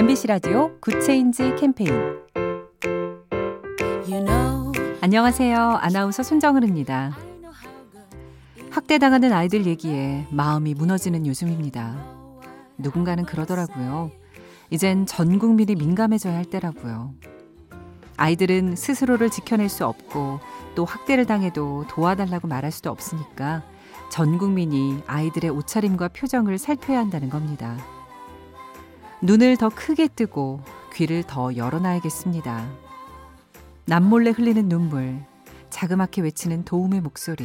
MBC 0.00 0.28
라디오 0.28 0.70
Good 0.80 1.10
Change 1.10 1.56
캠페인 1.56 1.92
You 4.08 4.24
know, 4.24 4.72
안녕하세요. 5.02 5.58
아나운서 5.58 6.22
손정은입니다. 6.22 7.14
학대당하는 8.70 9.34
아이들 9.34 9.66
얘기에 9.66 10.26
마음이 10.30 10.72
무너지는 10.72 11.26
요즘입니다. 11.26 12.02
누군가는 12.78 13.26
그러더라고요. 13.26 14.10
이젠 14.70 15.04
전 15.04 15.38
국민이 15.38 15.74
민감해져야 15.74 16.34
할 16.34 16.46
때라고요. 16.46 17.12
아이들은 18.16 18.76
스스로를 18.76 19.28
지켜낼 19.28 19.68
수 19.68 19.84
없고 19.84 20.40
또 20.76 20.86
학대를 20.86 21.26
당해도 21.26 21.84
도와달라고 21.90 22.48
말할 22.48 22.72
수도 22.72 22.90
없으니까 22.90 23.62
전 24.10 24.38
국민이 24.38 25.02
아이들의 25.06 25.50
옷차림과 25.50 26.08
표정을 26.08 26.56
살펴야 26.56 27.00
한다는 27.00 27.28
겁니다. 27.28 27.76
눈을 29.22 29.58
더 29.58 29.68
크게 29.68 30.08
뜨고 30.08 30.62
귀를 30.94 31.22
더 31.22 31.54
열어놔야겠습니다. 31.54 32.70
남몰래 33.84 34.30
흘리는 34.30 34.68
눈물, 34.68 35.22
자그맣게 35.68 36.22
외치는 36.22 36.64
도움의 36.64 37.02
목소리. 37.02 37.44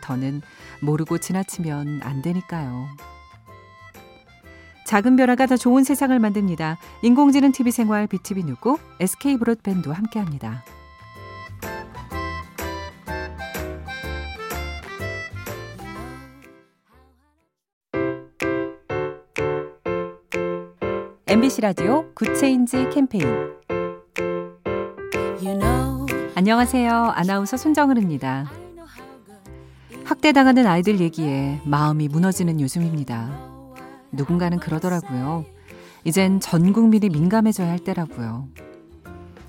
더는 0.00 0.40
모르고 0.80 1.18
지나치면 1.18 2.00
안 2.02 2.22
되니까요. 2.22 2.86
작은 4.86 5.16
변화가 5.16 5.46
더 5.46 5.56
좋은 5.56 5.84
세상을 5.84 6.16
만듭니다. 6.18 6.78
인공지능 7.02 7.52
TV 7.52 7.72
생활 7.72 8.06
BTV 8.06 8.44
누구 8.44 8.78
SK 9.00 9.36
브로드밴드와 9.38 9.96
함께합니다. 9.96 10.64
MBC 21.36 21.60
라디오 21.60 22.10
Good 22.14 22.44
Change 22.44 22.88
캠페인 22.94 23.26
you 25.38 25.58
know, 25.58 26.06
안녕하세요. 26.34 26.90
아나운서 27.14 27.58
손정은입니다. 27.58 28.50
학대당하는 30.02 30.66
아이들 30.66 30.98
얘기에 30.98 31.60
마음이 31.66 32.08
무너지는 32.08 32.58
요즘입니다. 32.58 33.38
누군가는 34.12 34.58
그러더라고요. 34.58 35.44
이젠 36.04 36.40
전 36.40 36.72
국민이 36.72 37.10
민감해져야 37.10 37.68
할 37.68 37.80
때라고요. 37.80 38.48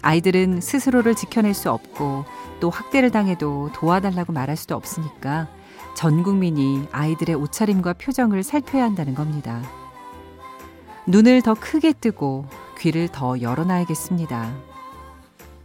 아이들은 0.01 0.59
스스로를 0.59 1.15
지켜낼 1.15 1.53
수 1.53 1.71
없고 1.71 2.25
또 2.59 2.69
학대를 2.69 3.11
당해도 3.11 3.69
도와달라고 3.73 4.33
말할 4.33 4.57
수도 4.57 4.75
없으니까 4.75 5.47
전 5.95 6.21
국민이 6.21 6.85
아이들의 6.91 7.33
옷차림과 7.37 7.93
표정을 7.93 8.43
살펴야 8.43 8.83
한다는 8.83 9.15
겁니다. 9.15 9.61
눈을 11.09 11.41
더 11.41 11.53
크게 11.53 11.93
뜨고 11.93 12.45
귀를 12.79 13.07
더 13.07 13.39
열어놔야겠습니다. 13.39 14.53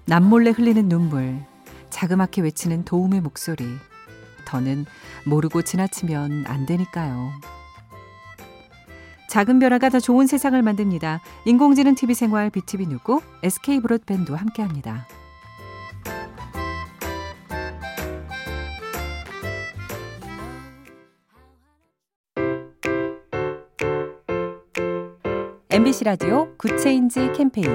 남몰래 0.04 0.50
흘리는 0.50 0.88
눈물, 0.88 1.44
자그맣게 1.90 2.42
외치는 2.42 2.84
도움의 2.84 3.22
목소리. 3.22 3.64
더는 4.44 4.86
모르고 5.26 5.62
지나치면 5.62 6.44
안 6.46 6.64
되니까요. 6.64 7.32
작은 9.28 9.58
변화가 9.58 9.88
더 9.88 9.98
좋은 9.98 10.28
세상을 10.28 10.60
만듭니다. 10.62 11.20
인공지능 11.44 11.96
TV 11.96 12.14
생활 12.14 12.48
BTV 12.48 12.86
누구 12.86 13.20
SK 13.42 13.80
브로드밴드와 13.80 14.38
함께합니다. 14.38 15.08
MBC 25.72 26.04
라디오 26.04 26.54
Good 26.58 26.88
Change 26.88 27.32
캠페인 27.32 27.66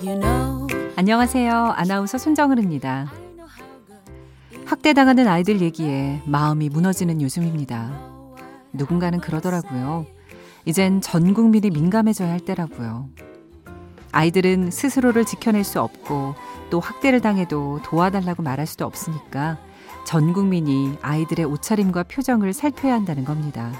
you 0.00 0.20
know, 0.20 0.68
안녕하세요. 0.94 1.52
아나운서 1.52 2.16
손정은입니다. 2.16 3.10
학대당하는 4.66 5.26
아이들 5.26 5.60
얘기에 5.60 6.22
마음이 6.26 6.68
무너지는 6.68 7.20
요즘입니다. 7.20 7.90
누군가는 8.72 9.20
그러더라고요. 9.20 10.06
이젠 10.64 11.00
전 11.00 11.34
국민이 11.34 11.70
민감해져야 11.70 12.30
할 12.30 12.38
때라고요. 12.38 13.08
아이들은 14.12 14.70
스스로를 14.70 15.24
지켜낼 15.24 15.64
수 15.64 15.80
없고 15.80 16.36
또 16.70 16.78
학대를 16.78 17.20
당해도 17.20 17.80
도와달라고 17.82 18.44
말할 18.44 18.68
수도 18.68 18.86
없으니까 18.86 19.58
전 20.06 20.34
국민이 20.34 20.96
아이들의 21.02 21.46
옷차림과 21.46 22.04
표정을 22.04 22.52
살펴야 22.52 22.94
한다는 22.94 23.24
겁니다. 23.24 23.72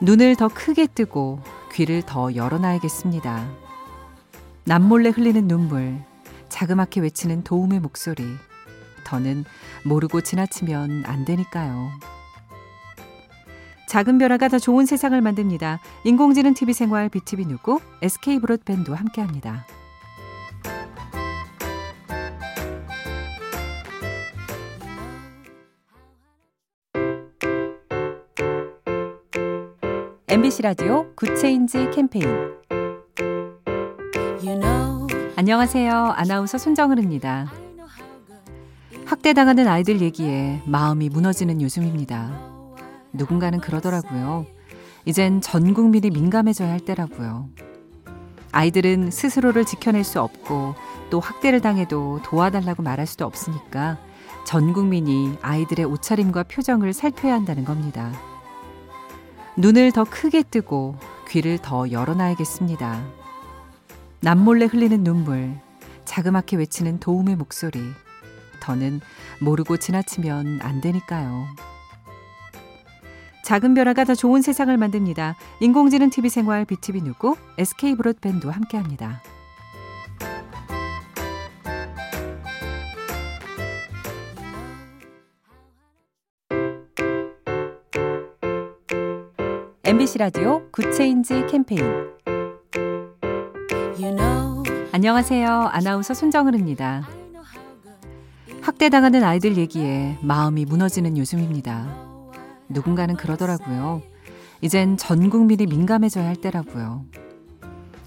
눈을 0.00 0.36
더 0.36 0.48
크게 0.48 0.86
뜨고 0.86 1.40
귀를 1.72 2.02
더 2.02 2.34
열어놔야겠습니다. 2.34 3.48
남몰래 4.64 5.10
흘리는 5.10 5.46
눈물, 5.46 6.02
자그맣게 6.48 7.00
외치는 7.00 7.44
도움의 7.44 7.80
목소리. 7.80 8.24
더는 9.04 9.44
모르고 9.84 10.22
지나치면 10.22 11.04
안 11.06 11.24
되니까요. 11.24 11.90
작은 13.88 14.18
변화가 14.18 14.48
더 14.48 14.58
좋은 14.58 14.86
세상을 14.86 15.20
만듭니다. 15.20 15.80
인공지능 16.04 16.54
TV 16.54 16.74
생활 16.74 17.08
BTV 17.08 17.46
누구 17.46 17.80
SK 18.02 18.40
브로드밴드와 18.40 18.96
함께합니다. 18.96 19.66
MBC 30.34 30.62
라디오 30.62 31.06
Good 31.14 31.44
Change 31.44 31.90
캠페인 31.92 32.26
you 34.42 34.58
know, 34.58 35.06
안녕하세요. 35.36 35.94
아나운서 35.94 36.58
손정은입니다. 36.58 37.52
학대당하는 39.04 39.68
아이들 39.68 40.00
얘기에 40.00 40.62
마음이 40.66 41.08
무너지는 41.08 41.62
요즘입니다. 41.62 42.32
누군가는 43.12 43.60
그러더라고요. 43.60 44.44
이젠 45.04 45.40
전 45.40 45.72
국민이 45.72 46.10
민감해져야 46.10 46.68
할 46.68 46.80
때라고요. 46.80 47.48
아이들은 48.50 49.12
스스로를 49.12 49.64
지켜낼 49.64 50.02
수 50.02 50.20
없고 50.20 50.74
또 51.10 51.20
학대를 51.20 51.60
당해도 51.60 52.22
도와달라고 52.24 52.82
말할 52.82 53.06
수도 53.06 53.24
없으니까 53.24 53.98
전 54.44 54.72
국민이 54.72 55.38
아이들의 55.42 55.86
옷차림과 55.86 56.42
표정을 56.42 56.92
살펴야 56.92 57.34
한다는 57.34 57.64
겁니다. 57.64 58.10
눈을 59.56 59.92
더 59.92 60.02
크게 60.04 60.42
뜨고 60.42 60.96
귀를 61.28 61.58
더 61.58 61.90
열어놔야겠습니다. 61.90 63.04
남몰래 64.20 64.66
흘리는 64.66 65.04
눈물, 65.04 65.54
자그맣게 66.04 66.56
외치는 66.56 66.98
도움의 66.98 67.36
목소리. 67.36 67.80
더는 68.60 69.00
모르고 69.40 69.76
지나치면 69.76 70.60
안 70.62 70.80
되니까요. 70.80 71.46
작은 73.44 73.74
변화가 73.74 74.04
더 74.04 74.14
좋은 74.14 74.42
세상을 74.42 74.74
만듭니다. 74.76 75.36
인공지능 75.60 76.10
TV 76.10 76.30
생활 76.30 76.64
BTV 76.64 77.02
누구 77.02 77.36
SK 77.58 77.96
브로드밴드와 77.96 78.54
함께합니다. 78.54 79.22
MBC 89.86 90.16
라디오 90.16 90.62
Good 90.70 91.00
Change 91.00 91.44
캠페인 91.46 91.82
you 94.00 94.16
know, 94.16 94.62
안녕하세요. 94.92 95.46
아나운서 95.46 96.14
손정은입니다. 96.14 97.06
학대당하는 98.62 99.22
아이들 99.22 99.58
얘기에 99.58 100.16
마음이 100.22 100.64
무너지는 100.64 101.18
요즘입니다. 101.18 101.86
누군가는 102.70 103.14
그러더라고요. 103.14 104.00
이젠 104.62 104.96
전 104.96 105.28
국민이 105.28 105.66
민감해져야 105.66 106.26
할 106.26 106.36
때라고요. 106.36 107.04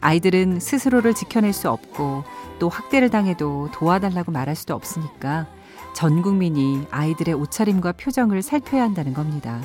아이들은 0.01 0.59
스스로를 0.59 1.13
지켜낼 1.13 1.53
수 1.53 1.69
없고 1.69 2.23
또 2.57 2.69
학대를 2.69 3.11
당해도 3.11 3.69
도와달라고 3.71 4.31
말할 4.31 4.55
수도 4.55 4.73
없으니까 4.73 5.45
전 5.93 6.23
국민이 6.23 6.87
아이들의 6.89 7.35
옷차림과 7.35 7.91
표정을 7.91 8.41
살펴야 8.41 8.81
한다는 8.81 9.13
겁니다. 9.13 9.61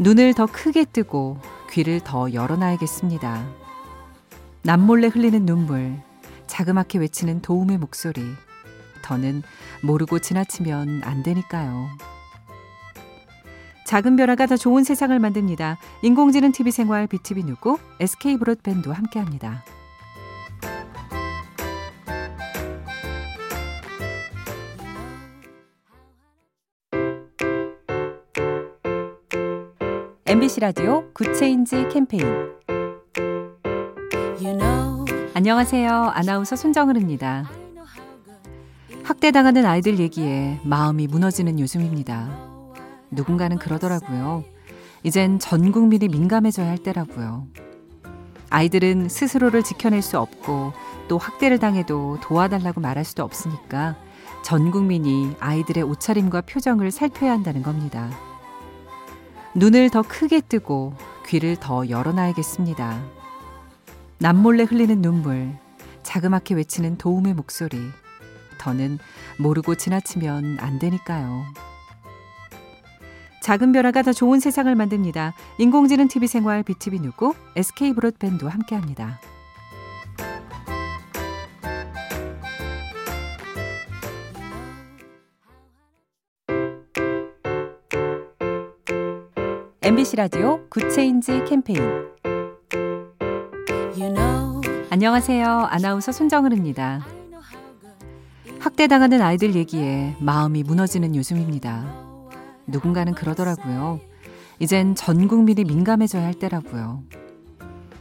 눈을 0.00 0.32
더 0.32 0.46
크게 0.46 0.86
뜨고 0.86 1.38
귀를 1.70 2.00
더 2.00 2.32
열어놔야겠습니다. 2.32 3.46
남몰래 4.62 5.08
흘리는 5.08 5.44
눈물, 5.44 6.00
자그맣게 6.46 6.98
외치는 6.98 7.42
도움의 7.42 7.76
목소리. 7.76 8.22
더는 9.02 9.42
모르고 9.82 10.18
지나치면 10.20 11.02
안 11.04 11.22
되니까요. 11.22 11.90
작은 13.84 14.16
변화가 14.16 14.46
더 14.46 14.56
좋은 14.56 14.84
세상을 14.84 15.18
만듭니다. 15.18 15.76
인공지능 16.00 16.52
TV 16.52 16.72
생활 16.72 17.06
BTV 17.06 17.44
누구 17.44 17.78
SK 18.00 18.38
브로드밴드와 18.38 18.94
함께합니다. 18.96 19.62
MBC 30.30 30.60
라디오 30.60 31.10
Good 31.12 31.42
Change 31.42 31.88
캠페인 31.88 32.24
You 34.40 34.56
know, 34.56 35.04
안녕하세요. 35.34 35.90
아나운서 35.90 36.54
손정은입니다. 36.54 37.50
학대당하는 39.02 39.66
아이들 39.66 39.98
얘기에 39.98 40.60
마음이 40.62 41.08
무너지는 41.08 41.58
요즘입니다. 41.58 42.28
누군가는 43.10 43.58
그러더라고요. 43.58 44.44
이젠 45.02 45.40
전 45.40 45.72
국민이 45.72 46.06
민감해져야 46.06 46.68
할 46.68 46.78
때라고요. 46.78 47.48
아이들은 48.50 49.08
스스로를 49.08 49.64
지켜낼 49.64 50.00
수 50.00 50.16
없고 50.16 50.72
또 51.08 51.18
학대를 51.18 51.58
당해도 51.58 52.18
도와달라고 52.22 52.80
말할 52.80 53.04
수도 53.04 53.24
없으니까 53.24 53.96
전 54.44 54.70
국민이 54.70 55.34
아이들의 55.40 55.82
옷차림과 55.82 56.42
표정을 56.42 56.92
살펴야 56.92 57.32
한다는 57.32 57.64
겁니다. 57.64 58.29
눈을 59.54 59.90
더 59.90 60.02
크게 60.02 60.40
뜨고 60.40 60.94
귀를 61.26 61.56
더 61.56 61.88
열어놔야겠습니다. 61.88 63.02
남몰래 64.18 64.64
흘리는 64.64 65.02
눈물, 65.02 65.56
자그맣게 66.02 66.54
외치는 66.54 66.98
도움의 66.98 67.34
목소리. 67.34 67.78
더는 68.58 68.98
모르고 69.38 69.74
지나치면 69.74 70.58
안 70.60 70.78
되니까요. 70.78 71.44
작은 73.42 73.72
변화가 73.72 74.02
더 74.02 74.12
좋은 74.12 74.38
세상을 74.38 74.72
만듭니다. 74.74 75.34
인공지능 75.58 76.08
TV 76.08 76.28
생활 76.28 76.62
BTV 76.62 77.00
누구 77.00 77.34
SK 77.56 77.94
브로드밴드와 77.94 78.52
함께합니다. 78.52 79.18
MBC 89.90 90.14
라디오 90.14 90.60
Good 90.68 90.98
Change 90.98 91.42
캠페인 91.48 91.82
you 93.98 94.14
know, 94.14 94.60
안녕하세요. 94.88 95.48
아나운서 95.68 96.12
손정은입니다. 96.12 97.04
학대당하는 98.60 99.20
아이들 99.20 99.56
얘기에 99.56 100.14
마음이 100.20 100.62
무너지는 100.62 101.16
요즘입니다. 101.16 101.92
누군가는 102.68 103.12
그러더라고요. 103.14 103.98
이젠 104.60 104.94
전 104.94 105.26
국민이 105.26 105.64
민감해져야 105.64 106.24
할 106.24 106.34
때라고요. 106.34 107.02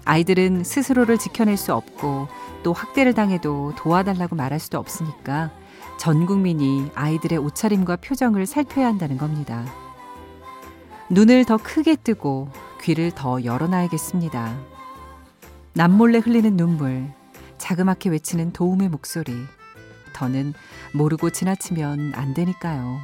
아이들은 0.06 0.64
스스로를 0.64 1.18
지켜낼 1.18 1.58
수 1.58 1.74
없고 1.74 2.28
또 2.62 2.72
학대를 2.72 3.16
당해도 3.16 3.74
도와달라고 3.76 4.36
말할 4.36 4.60
수도 4.60 4.78
없으니까 4.78 5.50
전 5.98 6.28
국민이 6.28 6.92
아이들의 6.94 7.40
옷차림과 7.40 7.96
표정을 7.96 8.46
살펴야 8.46 8.86
한다는 8.86 9.18
겁니다. 9.18 9.66
눈을 11.12 11.44
더 11.46 11.58
크게 11.58 11.96
뜨고 11.96 12.52
귀를 12.82 13.12
더 13.12 13.44
열어놔야겠습니다. 13.44 14.56
남몰래 15.74 16.20
흘리는 16.20 16.56
눈물, 16.56 17.12
자그맣게 17.58 18.12
외치는 18.12 18.54
도움의 18.54 18.90
목소리. 18.90 19.34
더는 20.14 20.54
모르고 20.94 21.32
지나치면 21.32 22.14
안 22.14 22.34
되니까요. 22.36 23.00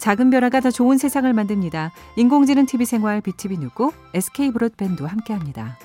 작은 0.00 0.30
변화가 0.30 0.60
더 0.60 0.70
좋은 0.70 0.98
세상을 0.98 1.32
만듭니다. 1.32 1.92
인공지능 2.16 2.66
TV 2.66 2.84
생활 2.84 3.20
BTV 3.22 3.56
누구 3.56 3.92
SK 4.12 4.50
브로드밴드와 4.50 5.08
함께합니다. 5.08 5.78